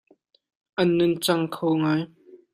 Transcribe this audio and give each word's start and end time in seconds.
An 0.79 0.87
nungcang 0.97 1.45
kho 1.55 1.67
ngai. 1.81 2.01